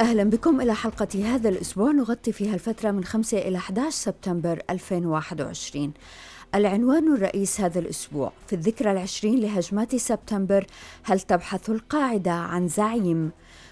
[0.00, 1.90] أهلا بكم إلى حلقة هذا الأسبوع.
[1.90, 5.92] نغطي فيها الفترة من 5 إلى 11 سبتمبر 2021
[6.54, 10.66] العنوان الرئيس هذا الأسبوع في الذكرى العشرين لهجمات سبتمبر
[11.02, 13.30] هل تبحث القاعدة عن زعيم؟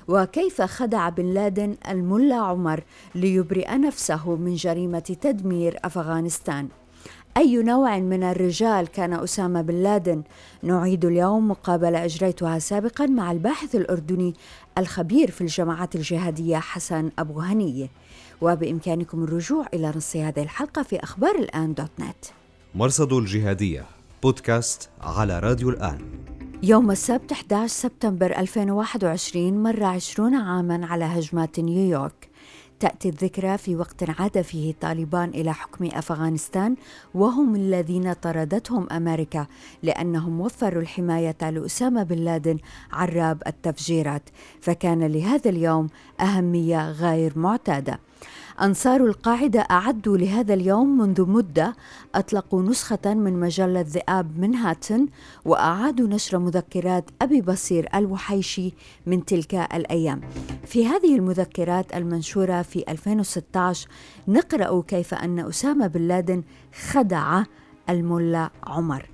[0.09, 2.85] وكيف خدع بن لادن الملا عمر
[3.15, 6.69] ليبرئ نفسه من جريمة تدمير أفغانستان؟
[7.37, 10.23] أي نوع من الرجال كان أسامة بن لادن؟
[10.63, 14.35] نعيد اليوم مقابلة أجريتها سابقا مع الباحث الأردني
[14.79, 17.89] الخبير في الجماعات الجهادية حسن أبو هنية
[18.41, 22.25] وبإمكانكم الرجوع إلى نص هذه الحلقة في أخبار الآن دوت نت.
[22.75, 23.85] مرصد الجهادية
[24.23, 25.99] بودكاست على راديو الآن.
[26.63, 32.34] يوم السبت 11 سبتمبر 2021 مر 20 عاما على هجمات نيويورك.
[32.81, 36.77] تأتي الذكرى في وقت عاد فيه طالبان إلى حكم أفغانستان
[37.15, 39.47] وهم الذين طردتهم أمريكا
[39.83, 42.59] لأنهم وفروا الحماية لأسامة بن لادن
[42.93, 44.23] عراب التفجيرات.
[44.61, 45.89] فكان لهذا اليوم
[46.21, 48.01] أهمية غير معتادة.
[48.63, 51.77] أنصار القاعدة أعدوا لهذا اليوم منذ مدة
[52.15, 55.07] أطلقوا نسخة من مجلة ذئاب منهاتن
[55.45, 58.73] وأعادوا نشر مذكرات أبي بصير الوحيشي
[59.07, 60.21] من تلك الأيام.
[60.67, 63.89] في هذه المذكرات المنشورة في 2016
[64.29, 66.43] نقرأ كيف أن أسامة بن لادن
[66.91, 67.43] خدع
[67.89, 69.09] الملا عمر.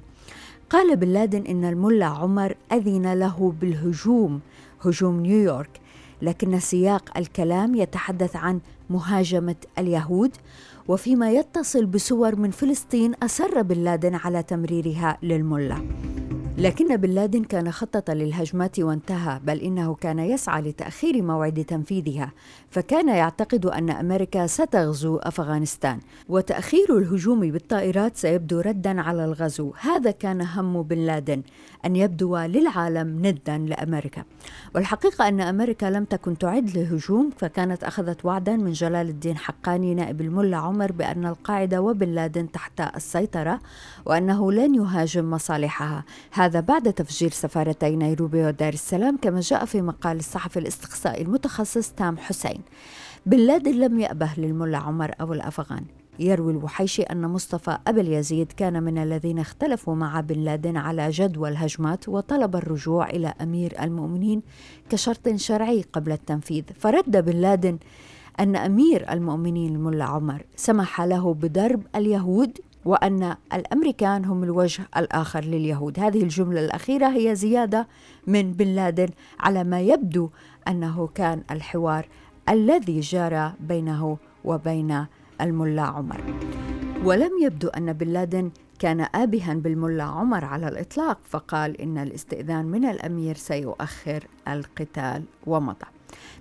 [0.71, 4.41] قال بن لادن إن الملا عمر أذن له بالهجوم
[4.85, 5.80] هجوم نيويورك
[6.23, 10.37] لكن سياق الكلام يتحدث عن مهاجمة اليهود
[10.89, 15.77] وفيما يتصل بصور من فلسطين اصر بن لادن على تمريرها للملا.
[16.61, 22.33] لكن بن لادن كان خطط للهجمات وانتهى بل إنه كان يسعى لتأخير موعد تنفيذها.
[22.71, 29.73] فكان يعتقد أن أمريكا ستغزو أفغانستان وتأخير الهجوم بالطائرات سيبدو ردا على الغزو.
[29.81, 31.43] هذا كان هم بن لادن
[31.85, 34.25] أن يبدو للعالم ندا لأمريكا.
[34.75, 40.21] والحقيقة أن أمريكا لم تكن تعد للهجوم فكانت أخذت وعدا من جلال الدين حقاني نائب
[40.21, 43.61] الملا عمر بأن القاعدة وبن لادن تحت السيطرة
[44.07, 46.05] وأنه لن يهاجم مصالحها.
[46.57, 52.61] بعد تفجير سفارتي نيروبي ودار السلام كما جاء في مقال الصحفي الاستقصائي المتخصص تام حسين.
[53.27, 55.85] بن لادن لم يأبه للملا عمر أو الأفغان.
[56.19, 61.49] يروي الوحيشي أن مصطفى أبا اليزيد كان من الذين اختلفوا مع بن لادن على جدوى
[61.49, 64.43] الهجمات وطلب الرجوع إلى أمير المؤمنين
[64.91, 66.65] كشرط شرعي قبل التنفيذ.
[66.79, 67.79] فرد بن لادن
[68.41, 76.01] أن أمير المؤمنين الملا عمر سمح له بضرب اليهود وأن الأمريكان هم الوجه الآخر لليهود.
[76.01, 77.89] هذه الجملة الأخيرة هي زيادة
[78.27, 79.09] من بن لادن
[79.41, 80.31] على ما يبدو
[80.69, 82.09] أنه كان الحوار
[82.49, 85.07] الذي جرى بينه وبين
[85.41, 86.21] الملا عمر.
[87.05, 92.85] ولم يبدو أن بن لادن كان آبها بالملا عمر على الإطلاق فقال إن الاستئذان من
[92.85, 95.87] الأمير سيؤخر القتال ومضى.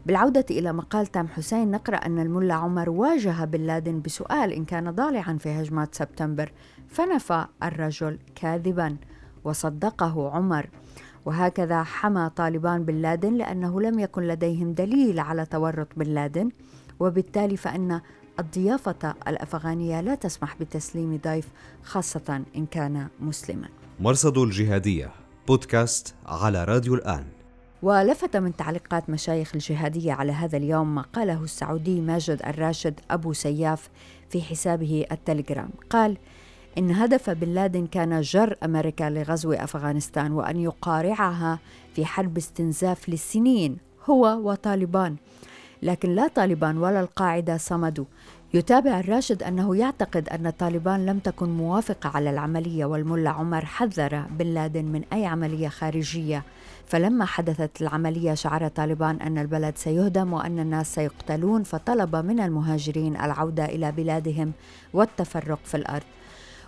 [0.05, 4.91] بالعودة إلى مقال تام حسين نقرأ أن الملا عمر واجه بن لادن بسؤال إن كان
[4.91, 6.51] ضالعا في هجمات سبتمبر
[6.87, 8.97] فنفى الرجل كاذبا
[9.43, 10.69] وصدقه عمر.
[11.25, 16.49] وهكذا حمى طالبان بن لادن لأنه لم يكن لديهم دليل على تورط بن لادن
[16.99, 18.01] وبالتالي فإن
[18.39, 21.47] الضيافة الأفغانية لا تسمح بتسليم ضيف
[21.83, 23.67] خاصة إن كان مسلما.
[23.99, 25.11] مرصد الجهادية
[25.47, 27.38] بودكاست على راديو الآن.
[27.83, 33.89] ولفت من تعليقات مشايخ الجهادية على هذا اليوم ما قاله السعودي ماجد الراشد أبو سياف
[34.29, 35.69] في حسابه التليجرام.
[35.89, 36.17] قال
[36.77, 41.59] إن هدف بن لادن كان جر أمريكا لغزو أفغانستان وأن يقارعها
[41.95, 43.77] في حرب استنزاف للسنين
[44.09, 45.15] هو وطالبان.
[45.81, 48.05] لكن لا طالبان ولا القاعدة صمدوا.
[48.53, 54.45] يتابع الراشد أنه يعتقد أن طالبان لم تكن موافقة على العملية والملا عمر حذر بن
[54.45, 56.43] لادن من أي عملية خارجية.
[56.87, 63.65] فلما حدثت العملية شعر طالبان أن البلد سيهدم وأن الناس سيقتلون فطلب من المهاجرين العودة
[63.65, 64.51] إلى بلادهم
[64.93, 66.05] والتفرق في الأرض.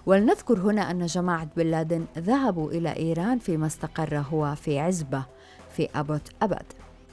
[0.05, 5.23] ولنذكر هنا أن جماعة بن لادن ذهبوا إلى إيران فيما استقر هو في عزبة
[5.75, 6.65] في أبوت أبد.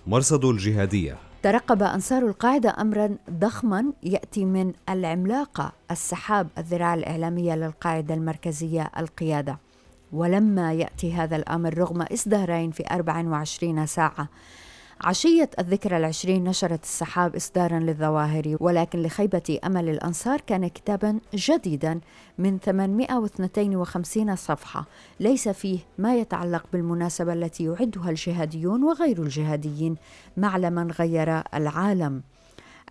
[0.07, 1.28] مرصد الجهادية.
[1.43, 9.59] ترقب أنصار القاعدة أمرا ضخما يأتي من العملاقة السحاب الذراع الإعلامية للقاعدة المركزية القيادة.
[10.13, 14.29] ولما يأتي هذا الأمر رغم إصدارين في 24 ساعة
[15.01, 22.01] عشية الذكرى العشرين نشرت السحاب إصدارا للظواهر ولكن لخيبة أمل الأنصار كان كتابا جديدا
[22.39, 24.87] من 852 صفحة.
[25.21, 29.97] ليس فيه ما يتعلق بالمناسبة التي يعدها الجهاديون وغير الجهاديين
[30.37, 32.23] معلما غير العالم.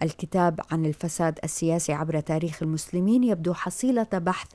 [0.03, 4.47] الكتاب عن الفساد السياسي عبر تاريخ المسلمين يبدو حصيلة بحث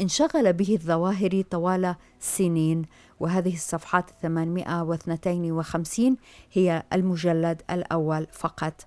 [0.00, 2.84] انشغل به الظواهري طوال سنين
[3.20, 6.16] وهذه الصفحات 852
[6.52, 8.86] هي المجلد الأول فقط.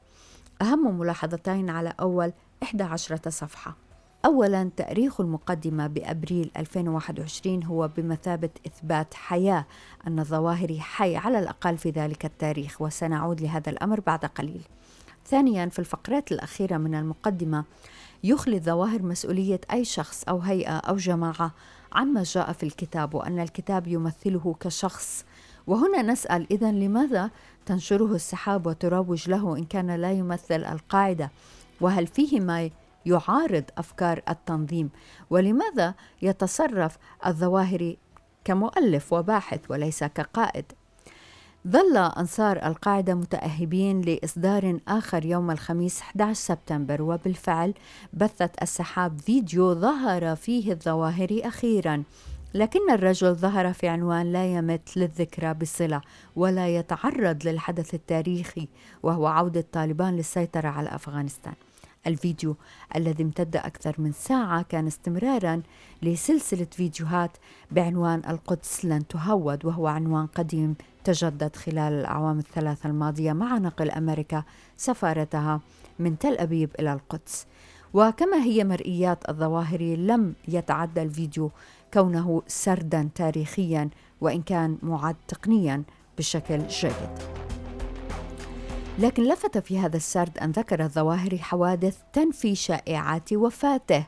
[0.62, 2.34] أهم ملاحظتين على أول
[2.64, 3.76] 11 صفحة.
[4.26, 9.66] أولا تأريخ المقدمة بأبريل 2021 هو بمثابة إثبات حياة
[10.08, 14.62] أن الظواهر حي على الأقل في ذلك التاريخ وسنعود لهذا الأمر بعد قليل.
[15.26, 17.64] ثانيا في الفقرات الأخيرة من المقدمة
[18.24, 21.52] يخلي الظواهر مسؤولية أي شخص أو هيئة أو جماعة.
[21.94, 25.26] عما جاء في الكتاب وأن الكتاب يمثله كشخص.
[25.68, 27.30] وهنا نسأل إذا لماذا
[27.66, 31.32] تنشره السحاب وتروج له إن كان لا يمثل القاعدة؟
[31.82, 32.70] وهل فيه ما
[33.06, 34.90] يعارض أفكار التنظيم؟
[35.30, 37.98] ولماذا يتصرف الظواهري
[38.46, 40.66] كمؤلف وباحث وليس كقائد؟
[41.68, 47.74] ظل أنصار القاعدة متأهبين لإصدار آخر يوم الخميس 11 سبتمبر وبالفعل
[48.14, 52.04] بثت السحاب فيديو ظهر فيه الظواهري أخيرا.
[52.54, 56.02] لكن الرجل ظهر في عنوان لا يمت للذكرى بصلة
[56.36, 58.68] ولا يتعرض للحدث التاريخي
[59.04, 61.54] وهو عودة طالبان للسيطرة على أفغانستان.
[62.08, 62.56] الفيديو
[62.96, 65.62] الذي امتد أكثر من ساعة كان استمرارا
[66.02, 67.32] لسلسلة فيديوهات
[67.72, 74.44] بعنوان القدس لن تهود وهو عنوان قديم تجدد خلال الأعوام الثلاثة الماضية مع نقل أمريكا
[74.78, 75.62] سفارتها
[76.00, 77.46] من تل أبيب إلى القدس.
[77.94, 81.52] وكما هي مرئيات الظواهر لم يتعدى الفيديو
[81.94, 83.90] كونه سردا تاريخيا
[84.22, 85.84] وإن كان معد تقنيا
[86.18, 87.53] بشكل جيد.
[89.00, 94.06] لكن لفت في هذا السرد أن ذكر الظواهري حوادث تنفي شائعات وفاته.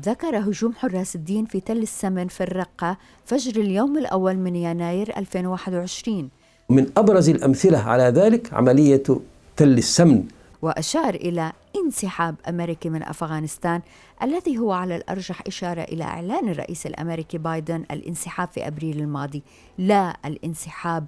[0.00, 6.30] ذكر هجوم حراس الدين في تل السمن في الرقة فجر اليوم الأول من يناير 2021
[6.68, 9.02] من أبرز الأمثلة على ذلك عملية
[9.56, 10.24] تل السمن.
[10.62, 13.80] وأشار إلى انسحاب أمريكي من أفغانستان
[14.22, 19.42] الذي هو على الأرجح إشارة إلى إعلان الرئيس الأمريكي بايدن الانسحاب في أبريل الماضي.
[19.78, 21.06] لا الانسحاب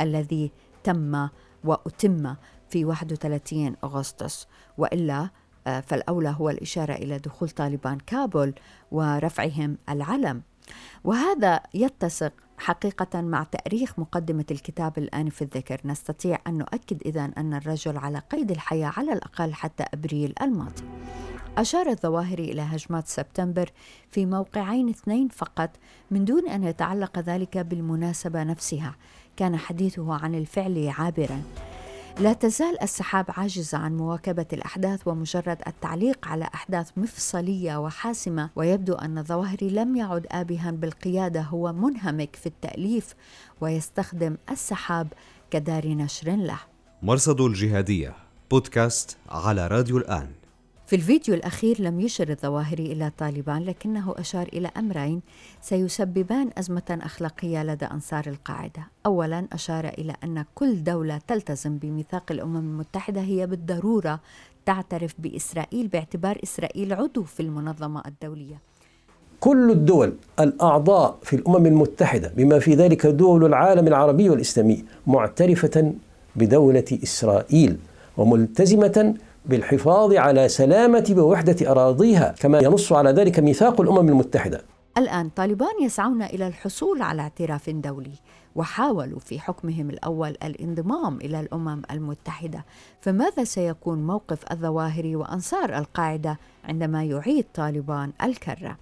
[0.00, 0.50] الذي
[0.84, 1.28] تم
[1.64, 2.34] وأتم
[2.70, 4.46] في 31 أغسطس.
[4.78, 5.30] وإلا
[5.66, 8.54] آه، فالأولى هو الإشارة إلى دخول طالبان كابول
[8.92, 10.42] ورفعهم العلم.
[11.04, 15.80] وهذا يتسق حقيقة مع تأريخ مقدمة الكتاب الآن في الذكر.
[15.84, 20.82] نستطيع أن نؤكد إذا أن الرجل على قيد الحياة على الأقل حتى أبريل الماضي.
[21.58, 23.70] أشار الظواهري إلى هجمات سبتمبر
[24.10, 25.70] في موقعين اثنين فقط
[26.10, 28.96] من دون أن يتعلق ذلك بالمناسبة نفسها.
[29.36, 31.42] كان حديثه عن الفعل عابرا.
[32.20, 38.50] لا تزال السحاب عاجزة عن مواكبة الأحداث ومجرد التعليق على أحداث مفصلية وحاسمة.
[38.56, 41.40] ويبدو أن الظواهري لم يعد آبها بالقيادة.
[41.40, 43.14] هو منهمك في التأليف
[43.60, 45.12] ويستخدم السحاب
[45.50, 46.58] كدار نشر له.
[47.02, 48.14] مرصد الجهادية
[48.50, 50.28] بودكاست على راديو الآن.
[50.86, 55.20] في الفيديو الأخير لم يشر الظواهري إلى طالبان لكنه أشار إلى أمرين
[55.60, 58.82] سيسببان أزمة أخلاقية لدى أنصار القاعدة.
[59.06, 64.20] أولا أشار إلى أن كل دولة تلتزم بميثاق الأمم المتحدة هي بالضرورة
[64.66, 68.60] تعترف بإسرائيل باعتبار إسرائيل عضو في المنظمة الدولية.
[69.40, 75.92] كل الدول الأعضاء في الأمم المتحدة بما في ذلك دول العالم العربي والإسلامي معترفة
[76.36, 77.76] بدولة إسرائيل
[78.16, 79.14] وملتزمة
[79.48, 84.62] بالحفاظ على سلامة ووحدة أراضيها كما ينص على ذلك ميثاق الأمم المتحدة
[84.98, 88.14] الآن طالبان يسعون إلى الحصول على اعتراف دولي
[88.54, 92.64] وحاولوا في حكمهم الأول الانضمام إلى الأمم المتحدة
[93.00, 98.76] فماذا سيكون موقف الظواهر وأنصار القاعدة عندما يعيد طالبان الكرة؟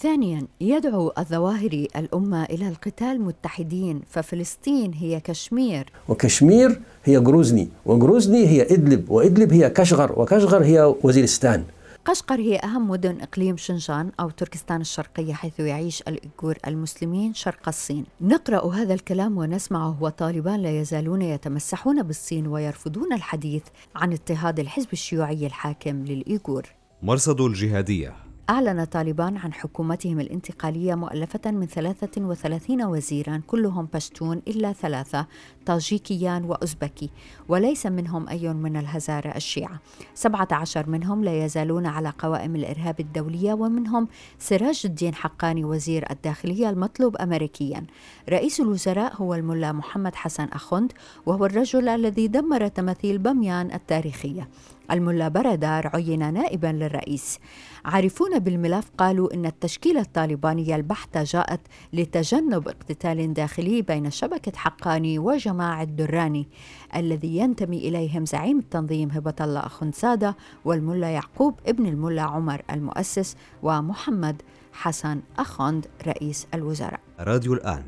[0.00, 5.92] ثانيا يدعو الظواهري الأمة إلى القتال متحدين ففلسطين هي كشمير.
[6.08, 11.64] وكشمير هي غروزني وغروزني هي إدلب وإدلب هي كشغر وكشغر هي وزيرستان.
[12.04, 18.04] قشقر هي أهم مدن إقليم شنجان أو تركستان الشرقية حيث يعيش الإيغور المسلمين شرق الصين.
[18.20, 23.62] نقرأ هذا الكلام ونسمعه وطالبان لا يزالون يتمسحون بالصين ويرفضون الحديث
[23.96, 26.66] عن اضطهاد الحزب الشيوعي الحاكم للإيغور
[27.02, 28.27] مرصد الجهادية.
[28.50, 35.26] أعلن طالبان عن حكومتهم الانتقالية مؤلفة من 33 وزيرا كلهم بشتون إلا ثلاثة
[35.66, 37.10] طاجيكيان وأزبكي
[37.48, 39.80] وليس منهم أي من الهزارة الشيعة.
[40.14, 47.16] 17 منهم لا يزالون على قوائم الإرهاب الدولية ومنهم سراج الدين حقاني وزير الداخلية المطلوب
[47.16, 47.84] أمريكيا.
[48.28, 50.92] رئيس الوزراء هو الملا محمد حسن أخند
[51.26, 54.48] وهو الرجل الذي دمر تماثيل بميان التاريخية.
[54.90, 57.38] الملا بردار عين نائبا للرئيس
[57.84, 61.60] عارفون بالملف قالوا إن التشكيله الطالبانيه البحته جاءت
[61.92, 66.48] لتجنب اقتتال داخلي بين شبكة حقاني وجماعه دراني
[66.96, 74.42] الذي ينتمي إليهم زعيم التنظيم هبة الله أخنسادة والملا يعقوب ابن الملا عمر المؤسس ومحمد
[74.72, 77.00] حسن أخوند رئيس الوزراء.
[77.20, 77.82] راديو الآن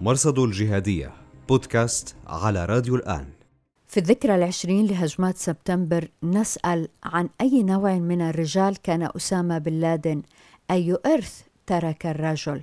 [0.00, 1.12] مرصد الجهادية
[1.48, 3.41] بودكاست على راديو الآن.
[3.92, 10.22] في الذكرى العشرين لهجمات سبتمبر نسأل عن أي نوع من الرجال كان أسامة بن لادن
[10.70, 12.62] أي إرث ترك الرجل؟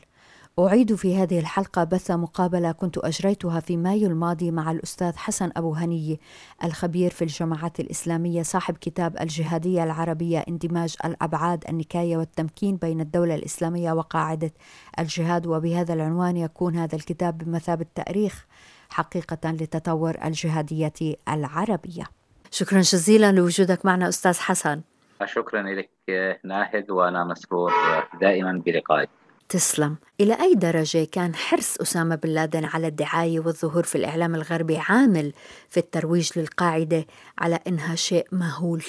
[0.60, 5.74] أعيد في هذه الحلقة بث مقابلة كنت أجريتها في مايو الماضي مع الأستاذ حسن أبو
[5.74, 6.20] هني
[6.64, 13.92] الخبير في الجماعات الإسلامية صاحب كتاب الجهادية العربية اندماج الأبعاد النكاية والتمكين بين الدولة الإسلامية
[13.92, 14.52] وقاعدة
[15.00, 18.46] الجهاد وبهذا العنوان يكون هذا الكتاب بمثابة تأريخ.
[18.90, 22.04] حقيقة لتطور الجهادية العربية.
[22.52, 24.82] شكرا جزيلا لوجودك معنا أستاذ حسن.
[25.26, 25.90] شكرا لك
[26.44, 27.74] ناهد وأنا مسرور
[28.22, 29.10] دائما بلقائك.
[29.50, 29.98] تسلم.
[30.22, 35.34] إلى أي درجة كان حرص أسامة بن لادن على الدعاية والظهور في الإعلام الغربي عامل
[35.70, 37.06] في الترويج للقاعدة
[37.38, 38.84] على إنها شيء مهول؟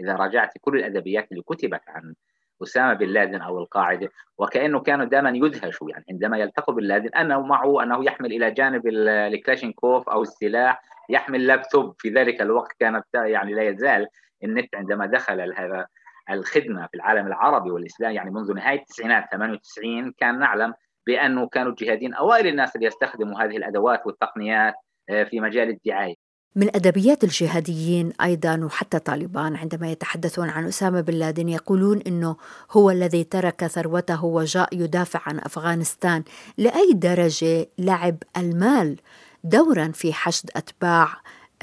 [0.00, 2.14] إذا راجعت كل الأدبيات اللي كتبت عن
[2.62, 7.40] أسامة بن لادن أو القاعدة وكأنه كانوا دائما يدهشوا يعني عندما يلتقوا بن لادن أنه
[7.40, 11.94] معه أنه يحمل إلى جانب الكلاشينكوف أو السلاح يحمل لابتوب.
[11.98, 14.08] في ذلك الوقت كانت يعني لا يزال
[14.44, 15.86] النت عندما دخل هذا
[16.30, 20.74] الخدمة في العالم العربي والإسلام يعني منذ نهاية التسعينات 98 كان نعلم
[21.06, 24.74] بأنه كانوا الجهاديين أوائل الناس اللي يستخدموا هذه الأدوات والتقنيات
[25.10, 26.14] آه، في مجال الدعاية.
[26.56, 32.36] من أدبيات الجهاديين أيضا وحتى طالبان عندما يتحدثون عن أسامة بن لادن يقولون أنه
[32.70, 36.24] هو الذي ترك ثروته وجاء يدافع عن أفغانستان
[36.58, 38.96] لأي درجة لعب المال
[39.44, 41.08] دورا في حشد أتباع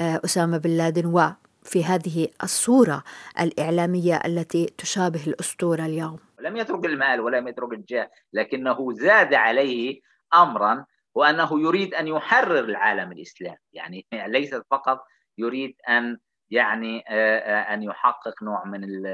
[0.00, 3.02] آه، أسامة بن لادن وفي هذه الصورة
[3.40, 6.18] الإعلامية التي تشابه الأسطورة اليوم.
[6.40, 10.00] لم يترك المال ولم يترك الجاه لكنه زاد عليه
[10.34, 13.56] أمرا وأنه يريد أن يحرر العالم الإسلامي.
[13.72, 15.04] يعني ليس فقط
[15.38, 16.18] يريد أن
[16.50, 19.06] يعني آه، آه، أن يحقق نوع من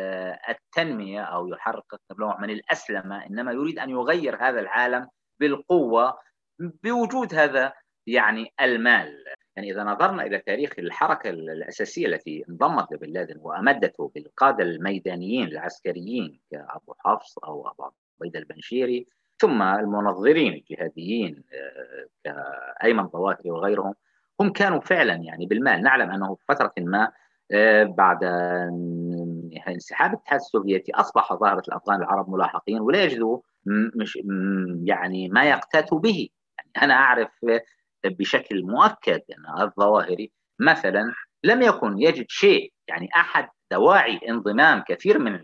[0.49, 5.09] التنمية أو يحقق نوع من الأسلمة إنما يريد أن يغير هذا العالم
[5.41, 6.19] بالقوة
[6.59, 7.73] بوجود هذا
[8.07, 9.25] يعني المال.
[9.57, 16.41] يعني إذا نظرنا إلى تاريخ الحركة الأساسية التي انضمت لبن لادن وأمدته بالقادة الميدانيين العسكريين
[16.50, 19.07] كأبو حفص أو أبو عبيده البنشيري
[19.38, 22.07] ثم المنظرين الجهاديين آه،
[22.81, 23.95] كأيمن ظواهري وغيرهم
[24.40, 25.83] هم كانوا فعلا يعني بالمال.
[25.83, 27.12] نعلم أنه في فترة ما
[27.52, 28.25] آه، بعد
[29.69, 33.40] انسحاب الاتحاد السوفيتي أصبح ظاهرة الأفغان العرب ملاحقين ولا يجدوا
[33.97, 34.19] مش
[34.85, 36.28] يعني ما يقتاتوا به.
[36.59, 37.28] يعني أنا أعرف
[38.05, 41.12] بشكل مؤكد أن الظواهري مثلا
[41.45, 42.73] لم يكن يجد شيء.
[42.88, 45.40] يعني أحد دواعي انضمام كثير من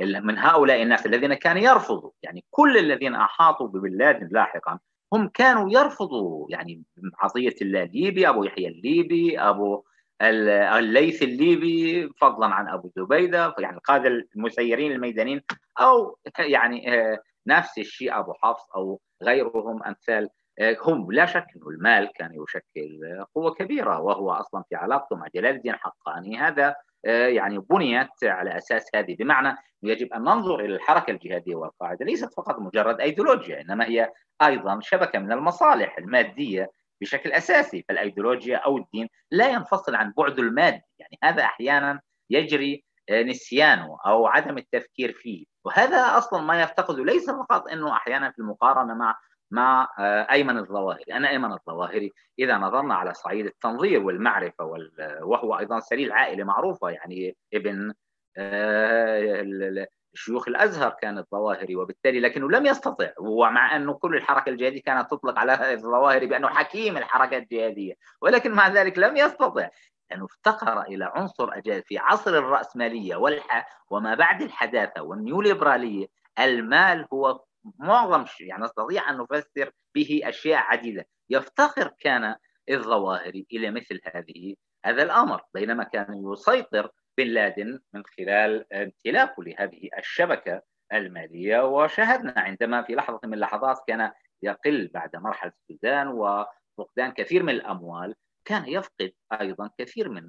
[0.00, 4.78] من هؤلاء الناس الذين كانوا يرفضوا يعني كل الذين أحاطوا ببن لاحقا
[5.12, 6.82] هم كانوا يرفضوا يعني
[7.18, 9.84] عطيه الله الليبي أبو يحيى الليبي أبو
[10.22, 15.42] الليث الليبي فضلا عن أبو زبيدة يعني القادة المسيرين الميدانيين
[15.80, 21.68] أو يعني آه، نفس الشيء أبو حفص أو غيرهم أمثال آه، هم لا شك أنه
[21.68, 23.00] المال كان يشكل
[23.34, 26.38] قوة كبيرة وهو أصلا في علاقته مع جلال الدين حقاني.
[26.38, 26.74] هذا
[27.06, 29.16] آه، يعني بنيت على أساس هذه.
[29.16, 32.04] بمعنى يجب أن ننظر إلى الحركة الجهادية والقاعدة.
[32.04, 34.12] ليست فقط مجرد أيديولوجيا إنما هي
[34.42, 37.84] أيضا شبكة من المصالح المادية بشكل أساسي.
[37.88, 40.82] فالأيديولوجيا أو الدين لا ينفصل عن بعد المادي.
[40.98, 42.00] يعني هذا أحيانا
[42.30, 45.44] يجري آه، نسيانه أو عدم التفكير فيه.
[45.64, 49.18] وهذا أصلا ما يفتقده ليس فقط أنه أحيانا في المقارنة مع
[49.50, 54.64] مع آه، أيمن الظواهري، أنا أيمن الظواهري إذا نظرنا على صعيد التنظير والمعرفة
[55.22, 57.94] وهو أيضا سليل عائلة معروفة يعني ابن
[58.36, 65.10] آه، شيوخ الأزهر كان الظواهري وبالتالي لكنه لم يستطع ومع أنه كل الحركة الجهادية كانت
[65.10, 69.68] تطلق على الظواهري بأنه حكيم الحركة الجهادية ولكن مع ذلك لم يستطع
[70.10, 76.06] لأنه افتقر إلى عنصر في عصر الرأسمالية والح وما بعد الحداثة والنيوليبرالية
[76.38, 77.40] المال هو
[77.78, 81.06] معظم شيء يعني نستطيع أن نفسر به أشياء عديدة.
[81.30, 82.34] يفتقر كان
[82.70, 89.88] الظواهري إلى مثل هذه هذا الأمر بينما كان يسيطر بن لادن من خلال امتلاكه لهذه
[89.98, 90.62] الشبكة
[90.92, 91.66] المالية.
[91.66, 94.12] وشاهدنا عندما في لحظة من اللحظات كان
[94.42, 100.24] يقل بعد مرحلة السودان وفقدان كثير من الأموال كان يفقد أيضا كثير من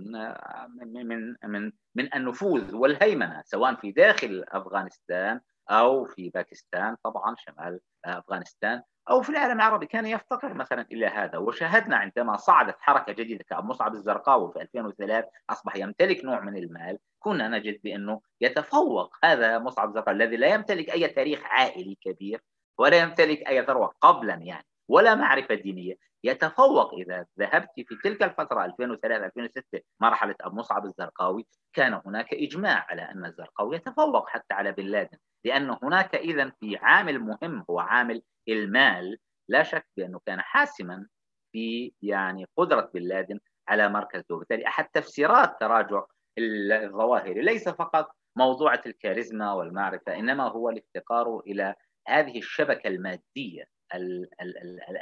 [0.94, 8.82] من من, من النفوذ والهيمنة سواء في داخل أفغانستان أو في باكستان طبعا شمال أفغانستان
[9.10, 11.38] أو في العالم العربي كان يفتقر مثلا إلى هذا.
[11.38, 17.00] وشاهدنا عندما صعدت حركة جديدة كابو مصعب الزرقاوي في 2003 أصبح يمتلك نوع من المال.
[17.20, 22.42] كنا نجد بأنه يتفوق هذا مصعب الزرقاوي الذي لا يمتلك أي تاريخ عائلي كبير
[22.78, 25.96] ولا يمتلك أي ثروة قبلا يعني ولا معرفة دينية.
[26.24, 33.02] يتفوق إذا ذهبت في تلك الفترة 2003 2006 مرحلة مصعب الزرقاوي كان هناك إجماع على
[33.02, 35.18] أن الزرقاوي يتفوق حتى على بن لادن.
[35.46, 39.18] لأن هناك إذا في عامل مهم هو عامل المال.
[39.50, 41.08] لا شك بأنه كان حاسما
[41.52, 46.04] في يعني قدرة بن لادن على مركزه وبالتالي أحد تفسيرات تراجع
[46.38, 47.42] الظواهر.
[47.42, 51.76] ليس فقط موضوع الكاريزما والمعرفة إنما هو الافتقار إلى
[52.08, 53.64] هذه الشبكة المادية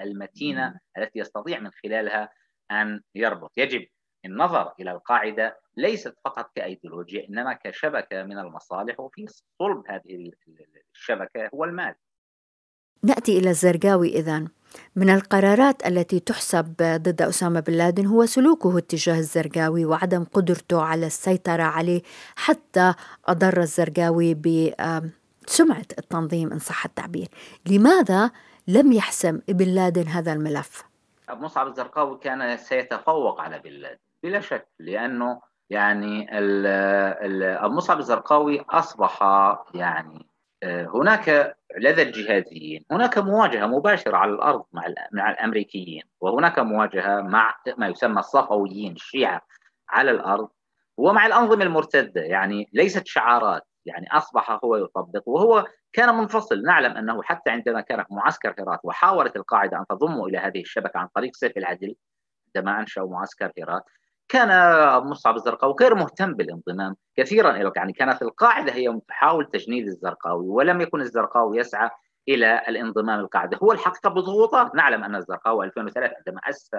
[0.03, 2.29] المتينة التي يستطيع من خلالها
[2.71, 3.51] أن يربط.
[3.57, 3.87] يجب
[4.27, 9.25] النظر إلى القاعدة ليست فقط كأيديولوجيا إنما كشبكة من المصالح وفي
[9.59, 10.31] صلب هذه
[10.93, 11.95] الشبكة هو المال.
[13.03, 14.47] نأتي إلى الزرقاوي إذا
[14.95, 21.05] من القرارات التي تحسب ضد أسامة بن لادن هو سلوكه اتجاه الزرقاوي وعدم قدرته على
[21.05, 22.01] السيطرة عليه
[22.35, 22.93] حتى
[23.25, 27.27] أضر الزرقاوي بسمعة التنظيم إن صح التعبير.
[27.65, 28.31] لماذا
[28.67, 30.83] لم يحسم ابن لادن هذا الملف؟
[31.29, 34.06] مصعب الزرقاوي كان سيتفوق على بن لادن.
[34.23, 36.27] بلا شك لأنه يعني
[37.65, 39.23] أبو مصعب الزرقاوي أصبح
[39.73, 40.27] يعني
[40.63, 47.55] آه، هناك لدى الجهاديين هناك مواجهة مباشرة على الأرض مع مع الأمريكيين وهناك مواجهة مع
[47.77, 49.41] ما يسمى الصفويين الشيعة
[49.89, 50.49] على الأرض
[50.97, 57.23] ومع الأنظمة المرتدة يعني ليست شعارات يعني أصبح هو يطبق وهو كان منفصل نعلم أنه
[57.23, 61.35] حتى عندما كان في معسكر هرات وحاولت القاعدة أن تضمه إلى هذه الشبكة عن طريق
[61.35, 61.95] سيف العدل
[62.47, 63.83] عندما أنشأوا معسكر هرات
[64.29, 64.49] كان
[65.03, 71.01] مصعب الزرقاوي غير مهتم بالانضمام كثيرا يعني كانت القاعدة هي تحاول تجنيد الزرقاوي ولم يكن
[71.01, 71.89] الزرقاوي يسعى
[72.29, 76.69] إلى الانضمام القاعدة هو الحقيقة بضغوطات نعلم أن الزرقاوي 2003 عندما أسس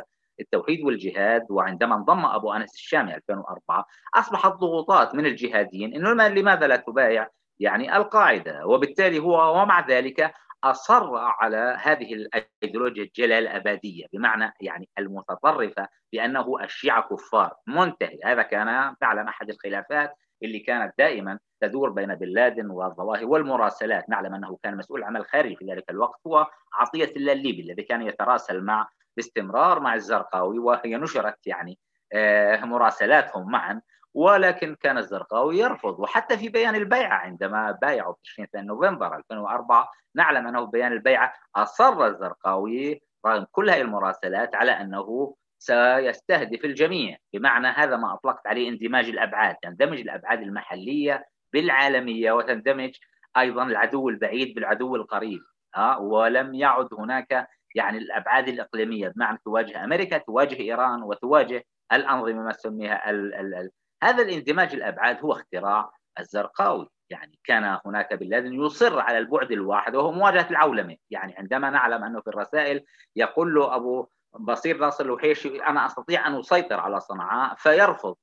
[0.40, 6.76] التوحيد والجهاد وعندما انضم أبو أنس الشامي 2004 اصبحت ضغوطات من الجهاديين إنه لماذا لا
[6.76, 7.28] تبايع
[7.60, 10.32] يعني القاعدة وبالتالي هو ومع ذلك
[10.64, 17.54] أصر على هذه الأيديولوجيا الجلال الاباديه بمعنى يعني المتطرفة بأنه الشيعة كفار.
[17.66, 18.20] منتهي.
[18.24, 24.08] هذا كان فعلا أحد الخلافات اللي كانت دائما تدور بين بن لادن والظواهر والمراسلات.
[24.08, 28.02] نعلم أنه كان مسؤول عمل خارجي في ذلك الوقت هو عطية الله الليبي الذي كان
[28.02, 31.78] يتراسل مع باستمرار مع الزرقاوي وهي نشرت يعني
[32.12, 33.80] آه، مراسلاتهم معا
[34.14, 36.00] ولكن كان الزرقاوي يرفض.
[36.00, 41.34] وحتى في بيان البيعة عندما بايعوا في 20 نوفمبر 2004 نعلم أنه في بيان البيعة
[41.56, 47.16] أصر الزرقاوي رغم كل هذه المراسلات على أنه سيستهدف الجميع.
[47.32, 52.90] بمعنى هذا ما أطلقت عليه اندماج الأبعاد تندمج الأبعاد المحلية بالعالمية وتندمج
[53.36, 55.40] أيضا العدو البعيد بالعدو القريب.
[55.76, 59.08] أه؟ ولم يعد هناك يعني الأبعاد الإقليمية.
[59.08, 63.70] بمعنى تواجه أمريكا تواجه إيران وتواجه الأنظمة ما ال
[64.02, 66.88] هذا الاندماج الأبعاد هو اختراع الزرقاوي.
[67.10, 70.96] يعني كان هناك بن لادن يصر على البعد الواحد وهو مواجهة العولمة.
[71.10, 72.84] يعني عندما نعلم أنه في الرسائل
[73.16, 74.06] يقول له أبو
[74.38, 78.16] بصير ناصر الوحيشي أنا أستطيع أن أسيطر على صنعاء فيرفض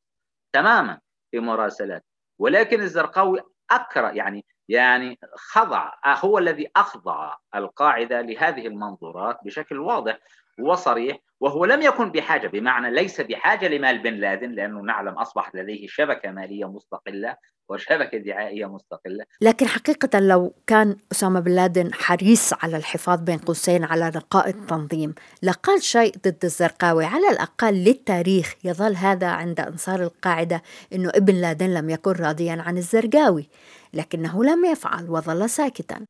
[0.54, 1.00] تماما
[1.32, 2.06] في مراسلات.
[2.40, 10.20] ولكن الزرقاوي أكره يعني يعني خضع هو الذي أخضع القاعدة لهذه المنظورات بشكل واضح.
[10.60, 15.88] وصريح وهو لم يكن بحاجة بمعنى ليس بحاجة لمال بن لادن لأنه نعلم أصبحت لديه
[15.88, 17.36] شبكة مالية مستقلة
[17.70, 19.26] وشبكة دعائية مستقلة.
[19.42, 25.16] لكن حقيقة لو كان أسامة بن لادن حريص على الحفاظ بين قوسين على نقاء التنظيم،
[25.44, 30.62] لقال شيء ضد الزرقاوي على الأقل للتاريخ يظل هذا عند أنصار القاعدة
[30.94, 33.50] إنه ابن لادن لم يكن راضيا عن الزرقاوي،
[33.94, 36.06] لكنه لم يفعل وظل ساكتا.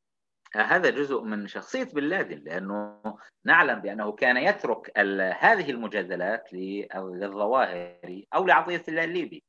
[0.56, 3.02] هذا جزء من شخصية بن لادن لأنه
[3.46, 5.00] نعلم بأنه كان يترك
[5.40, 9.44] هذه المجادلات للظواهري أو لعطية الله الليبي.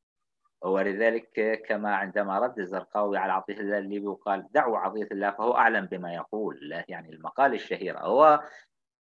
[0.62, 5.86] ولذلك كما عندما رد الزرقاوي على عطية الله الليبي وقال دعوا عطية الله فهو أعلم
[5.86, 7.98] بما يقول يعني المقال الشهير.
[7.98, 8.42] هو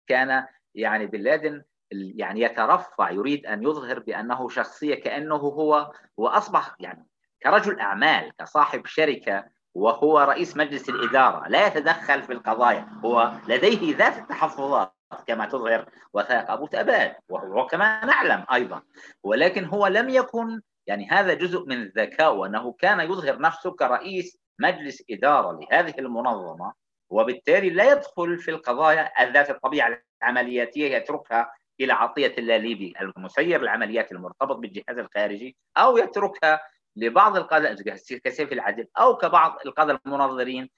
[0.07, 1.63] كان يعني بن لادن
[1.93, 7.07] يعني يترفع يريد أن يظهر بأنه شخصية كأنه هو وأصبح يعني
[7.43, 14.19] كرجل أعمال كصاحب شركة وهو رئيس مجلس الإدارة لا يتدخل في القضايا هو لديه ذات
[14.19, 14.95] التحفظات
[15.27, 18.83] كما تظهر وثائق أبو تأباد وهو كما نعلم أيضا.
[19.23, 25.03] ولكن هو لم يكن يعني هذا جزء من الذكاء وأنه كان يظهر نفسه كرئيس مجلس
[25.11, 26.73] إدارة لهذه المنظمة
[27.11, 34.57] وبالتالي لا يدخل في القضايا ذات الطبيعة العملياتية يتركها إلى عطية اللاليبي المسير العمليات المرتبط
[34.57, 36.61] بالجهاز الخارجي أو يتركها
[36.97, 37.77] لبعض القادة
[38.25, 40.71] كسيف العدل أو كبعض القادة المنظرين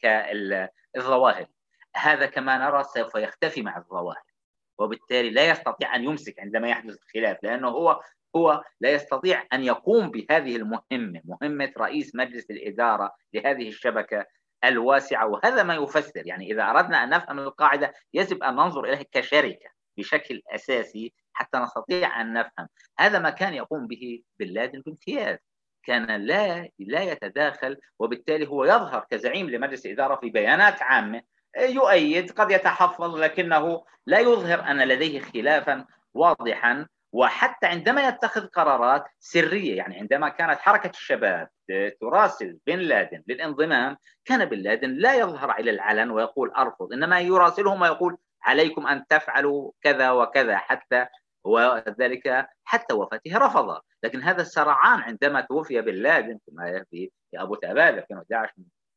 [0.00, 1.46] كالظواهر
[1.96, 4.22] هذا كما نرى سوف يختفي مع الظواهر
[4.78, 8.00] وبالتالي لا يستطيع أن يمسك عندما يحدث الخلاف لأنه هو
[8.36, 14.26] هو لا يستطيع أن يقوم بهذه المهمة مهمة رئيس مجلس الإدارة لهذه الشبكة
[14.64, 15.26] الواسعة.
[15.26, 20.42] وهذا ما يفسر يعني إذا أردنا أن نفهم القاعدة يجب أن ننظر إليها كشركة بشكل
[20.54, 22.68] أساسي حتى نستطيع أن نفهم.
[22.98, 25.38] هذا ما كان يقوم به بن لادن بامتياز
[25.82, 31.22] كان لا لا يتداخل وبالتالي هو يظهر كزعيم لمجلس الإدارة في بيانات عامة.
[31.58, 36.86] يؤيد قد يتحفظ لكنه لا يظهر أن لديه خلافا واضحا.
[37.12, 41.48] وحتى عندما يتخذ قرارات سرية يعني عندما كانت حركة الشباب
[42.00, 47.82] تراسل بن لادن للانضمام كان بن لادن لا يظهر إلى العلن ويقول أرفض إنما يراسلهم
[47.82, 51.06] ويقول عليكم أن تفعلوا كذا وكذا حتى
[51.44, 53.80] وذلك حتى وفاته رفض.
[54.02, 58.52] لكن هذا السرعان عندما توفي لادن كما في أبو تابال 2011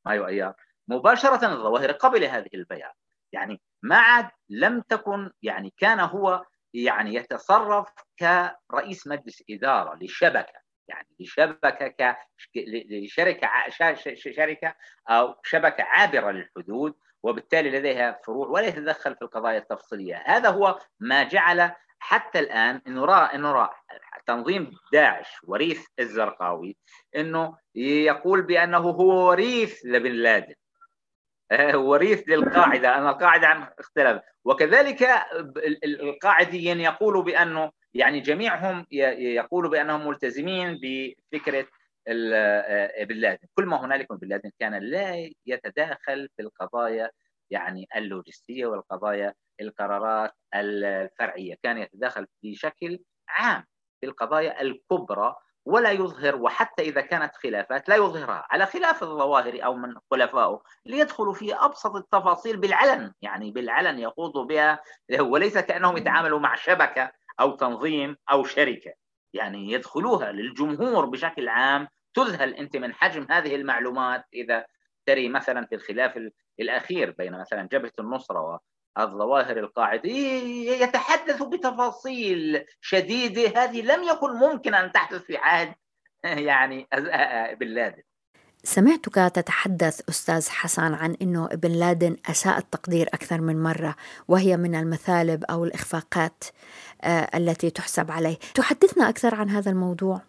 [0.05, 0.53] مايو ايار
[0.87, 2.93] مباشرة الظواهر قبل هذه البيعه
[3.33, 10.61] يعني ما عاد لم تكن يعني كان هو يعني يتصرف كرئيس مجلس إدارة لشبكة.
[10.87, 12.17] يعني لشبكة
[12.55, 13.49] لشركة
[14.15, 14.75] شركة
[15.09, 20.23] أو شبكة عابرة للحدود وبالتالي لديها فروع ولا يتدخل في القضايا التفصيلية.
[20.25, 21.71] هذا هو ما جعل
[22.03, 23.69] حتى الآن إنه راى إنه رأى
[24.25, 26.77] تنظيم داعش وريث الزرقاوي
[27.15, 30.55] إنه يقول بأنه هو وريث لبن لادن.
[31.73, 32.97] وريث للقاعدة.
[32.97, 34.21] ان القاعدة عن اختلاف.
[34.45, 35.09] وكذلك
[35.83, 41.67] القاعديين يقولوا بأنه يعني جميعهم يقولوا بأنهم ملتزمين بفكرة
[43.05, 43.47] بن لادن.
[43.53, 47.11] كل ما هنالك من بن لادن كان لا يتداخل في القضايا
[47.49, 51.55] يعني اللوجستية والقضايا القرارات الفرعية.
[51.63, 53.65] كان يتداخل بشكل عام
[54.01, 58.47] في القضايا الكبرى ولا يظهر وحتى إذا كانت خلافات لا يظهرها.
[58.49, 63.13] على خلاف الظواهر أو من خلفائه ليدخلوا في أبسط التفاصيل بالعلن.
[63.21, 64.79] يعني بالعلن يخوضوا بها
[65.19, 68.93] وليس كأنهم يتعاملوا مع شبكة أو تنظيم أو شركة.
[69.33, 74.25] يعني يدخلوها للجمهور بشكل عام تذهل أنت من حجم هذه المعلومات.
[74.33, 74.65] إذا
[75.05, 76.19] تري مثلا في الخلاف
[76.59, 78.59] الأخير بين مثلا جبهة النصرة
[78.99, 83.63] الظواهر القاعدة يتحدث بتفاصيل شديدة.
[83.63, 85.73] هذه لم يكن ممكن أن تحدث في عهد
[86.49, 86.87] يعني
[87.59, 88.03] بن لادن.
[88.63, 93.95] سمعتك تتحدث أستاذ حسن عن أنه ابن لادن أساء التقدير أكثر من مرة
[94.27, 96.43] وهي من المثالب أو الإخفاقات
[97.03, 98.37] آه، التي تحسب عليه.
[98.55, 100.21] تحدثنا أكثر عن هذا الموضوع؟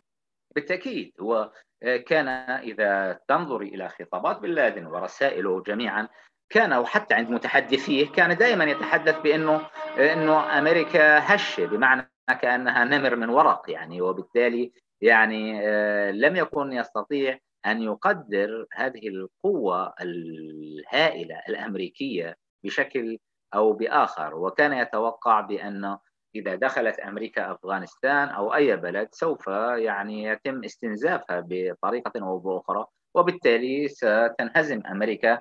[0.55, 1.13] بالتأكيد.
[1.21, 6.09] وكان إذا تنظر إلى خطابات بن لادن ورسائله جميعا
[6.53, 9.61] كان وحتى عند متحدثيه كان دائما يتحدث بأنه
[9.99, 12.11] إنه أمريكا هشة بمعنى
[12.41, 19.95] كأنها نمر من ورق يعني وبالتالي يعني آه، لم يكن يستطيع أن يقدر هذه القوة
[20.01, 23.19] الهائلة الأمريكية بشكل
[23.55, 24.35] أو بآخر.
[24.35, 25.99] وكان يتوقع بانه
[26.35, 33.89] إذا دخلت أمريكا أفغانستان أو أي بلد سوف يعني يتم استنزافها بطريقة أو بأخرى وبالتالي
[33.89, 35.41] ستنهزم أمريكا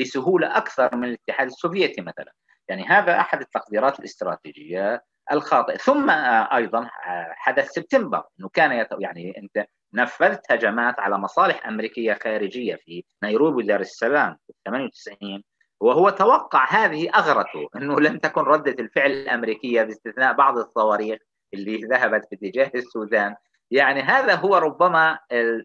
[0.00, 2.32] بسهولة أكثر من الاتحاد السوفيتي مثلا.
[2.68, 5.76] يعني هذا أحد التقديرات الاستراتيجية الخاطئة.
[5.76, 6.10] ثم
[6.52, 6.88] أيضا
[7.34, 13.80] حدث سبتمبر إنه كان يعني أنت نفذت هجمات على مصالح أمريكية خارجية في نيروبي ودار
[13.80, 15.42] السلام في 98
[15.80, 21.18] وهو توقع هذه أغرته إنه لم تكن ردة الفعل الأمريكية باستثناء بعض الصواريخ
[21.54, 23.36] اللي ذهبت في اتجاه السودان.
[23.70, 25.18] يعني هذا هو ربما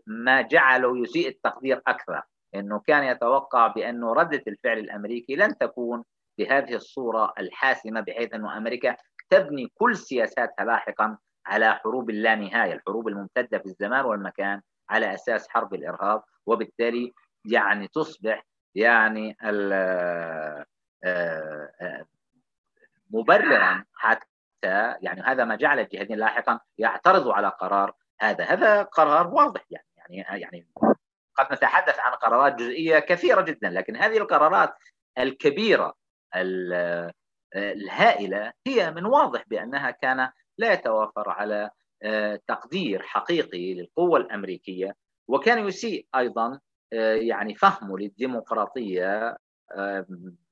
[0.07, 2.21] ما جعله يسيء التقدير أكثر.
[2.59, 6.03] إنه كان يتوقع بانه ردة الفعل الأمريكي لن تكون
[6.37, 8.95] بهذه الصورة الحاسمة بحيث انه أمريكا
[9.29, 15.73] تبني كل سياساتها لاحقا على حروب اللانهاية، الحروب الممتدة في الزمان والمكان على أساس حرب
[15.73, 16.23] الإرهاب.
[16.45, 17.13] وبالتالي
[17.45, 20.65] يعني تصبح يعني آه،
[21.03, 22.05] آه،
[23.09, 29.65] مبررا حتى يعني هذا ما جعل الجهادين لاحقا يعترضوا على قرار هذا، هذا قرار واضح
[29.69, 30.67] يعني يعني يعني
[31.37, 34.73] قد نتحدث عن قرارات جزئية كثيرة جدا لكن هذه القرارات
[35.17, 35.93] الكبيرة
[37.55, 41.69] الهائلة هي من واضح بأنها كان لا يتوافر على
[42.03, 44.95] آه، تقدير حقيقي للقوة الأمريكية
[45.27, 46.59] وكان يسيء أيضا
[46.93, 49.37] آه، يعني فهمه للديمقراطية
[49.71, 50.05] آه،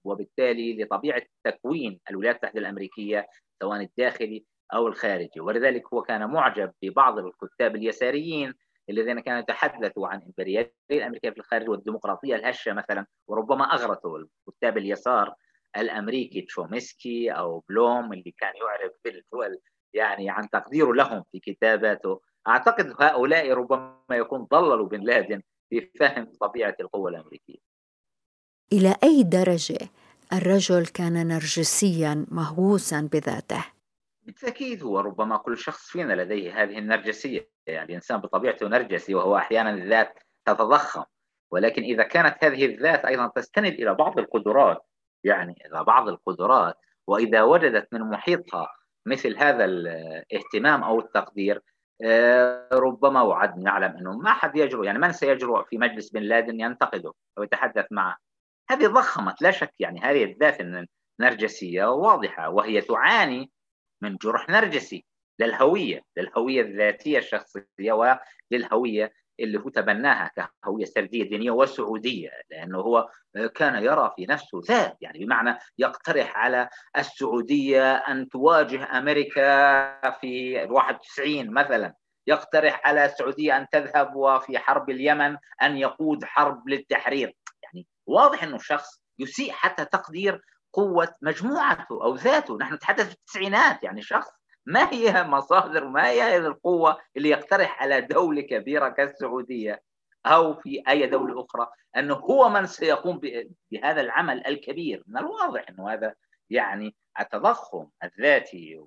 [0.03, 3.27] وبالتالي لطبيعة تكوين الولايات المتحدة الأمريكية
[3.61, 5.39] سواء الداخلي أو الخارجي.
[5.39, 8.53] ولذلك هو كان معجب ببعض الكتاب اليساريين
[8.89, 15.35] الذين كانوا يتحدثوا عن الامبرياليه الأمريكية في الخارج والديمقراطية الهشة مثلا وربما اغرته كتاب اليسار
[15.77, 19.59] الأمريكي تشومسكي أو بلوم اللي كان يعرف بالدول
[19.93, 26.33] يعني عن تقديره لهم في كتاباته أعتقد هؤلاء ربما يكون ضللوا بن لادن في فهم
[26.41, 27.57] طبيعة القوة الأمريكية.
[28.73, 29.89] إلى أي درجة
[30.33, 33.65] الرجل كان نرجسيا مهووسا بذاته؟
[34.23, 39.69] بالتأكيد هو ربما كل شخص فينا لديه هذه النرجسية، يعني الإنسان بطبيعته نرجسي وهو أحيانا
[39.69, 41.03] الذات تتضخم،
[41.51, 44.85] ولكن إذا كانت هذه الذات أيضا تستند إلى بعض القدرات
[45.23, 46.75] يعني إلى بعض القدرات
[47.07, 48.67] وإذا وجدت من محيطها
[49.05, 51.61] مثل هذا الاهتمام أو التقدير
[52.03, 56.59] آه، ربما وعد نعلم أنه ما حد يجرؤ يعني من سيجرؤ في مجلس بن لادن
[56.59, 58.17] ينتقده أو يتحدث معه؟
[58.69, 59.41] هذه ضخمت.
[59.41, 60.57] لا شك يعني هذه الذات
[61.19, 63.51] النرجسية واضحة وهي تعاني
[64.03, 65.05] من جرح نرجسي
[65.39, 68.19] للهوية للهوية الذاتية الشخصية
[68.51, 70.31] وللهوية اللي هو تبناها
[70.63, 73.09] كهوية سردية دينية وسعودية لأنه هو
[73.55, 81.53] كان يرى في نفسه ذات يعني بمعنى يقترح على السعودية أن تواجه أمريكا في 91
[81.53, 81.93] مثلا.
[82.27, 87.35] يقترح على السعودية أن تذهب وفي حرب اليمن أن يقود حرب للتحرير.
[87.63, 90.41] يعني واضح إنه الشخص يسيء حتى تقدير
[90.73, 92.57] قوة مجموعته أو ذاته.
[92.57, 94.29] نحن نتحدث في التسعينات يعني شخص
[94.65, 99.83] ما هي مصادر ما هي القوة اللي يقترح على دولة كبيرة كالسعودية
[100.25, 103.21] أو في أي دولة أخرى أنه هو من سيقوم
[103.71, 106.15] بهذا العمل الكبير؟ من الواضح أنه هذا
[106.49, 108.81] يعني التضخم الذاتي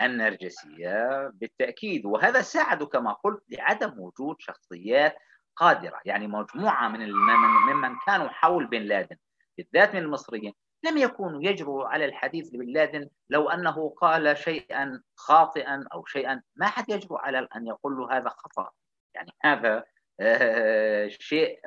[0.00, 2.06] والنرجسية بالتأكيد.
[2.06, 5.16] وهذا ساعد كما قلت لعدم وجود شخصيات
[5.56, 7.12] قادرة يعني مجموعة من
[7.66, 9.16] ممن كانوا حول بن لادن
[9.58, 10.52] بالذات من المصريين.
[10.84, 16.42] لم يكونوا يجرؤوا على الحديث بن لادن لو أنه قال شيئا خاطئا أو شيئا.
[16.56, 18.70] ما حد يجرؤ على ان يقول له هذا خطأ.
[19.14, 19.84] يعني هذا
[20.20, 21.60] آه، شيء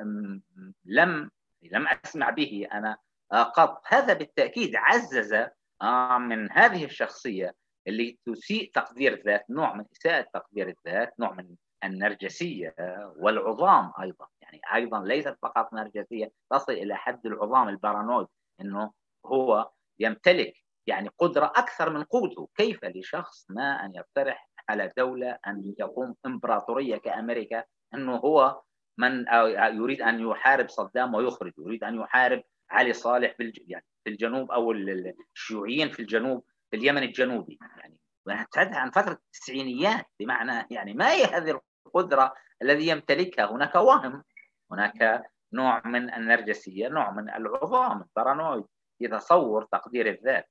[0.84, 1.30] لم
[1.62, 2.96] لم أسمع به أنا
[3.32, 3.82] قط.
[3.86, 5.46] هذا بالتأكيد عزز
[5.82, 7.54] آه، من هذه الشخصية
[7.86, 12.74] اللي تسيء تقدير الذات نوع من إساءة تقدير الذات نوع من النرجسية
[13.16, 14.26] والعظام أيضا.
[14.42, 18.26] يعني أيضا ليست فقط نرجسية تصل إلى حد العظام البارانويد
[18.60, 18.92] إنه
[19.26, 20.54] هو يمتلك
[20.86, 22.48] يعني قدرة أكثر من قوته.
[22.56, 28.62] كيف لشخص ما أن يقترح على دولة أن يقوم إمبراطورية كأمريكا؟ أنه هو
[28.98, 29.24] من
[29.72, 35.88] يريد أن يحارب صدام ويخرج يريد أن يحارب علي صالح يعني في الجنوب أو الشيوعيين
[35.88, 37.58] في الجنوب في اليمن الجنوبي.
[37.78, 44.24] يعني نتحدث عن فترة التسعينيات بمعنى يعني ما هي هذه القدرة الذي يمتلكها؟ هناك وهم
[44.72, 48.64] هناك نوع من النرجسية نوع من العظام البارانويد.
[49.00, 50.48] يتصور تقدير الذات.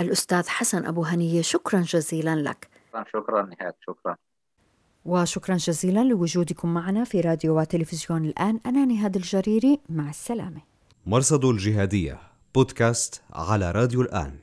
[0.00, 2.68] الأستاذ حسن أبو هنية شكرا جزيلا لك.
[3.12, 4.16] شكرا نهاد شكرا.
[5.04, 8.60] وشكرا جزيلا لوجودكم معنا في راديو وتلفزيون الآن.
[8.66, 10.60] أنا نهاد الجريري مع السلامة.
[11.06, 12.20] مرصد الجهادية
[12.54, 14.38] بودكاست على راديو الآن.